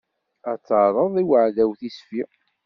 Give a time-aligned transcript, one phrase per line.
[0.51, 2.21] Ad terreḍ i uɛdaw tisfi.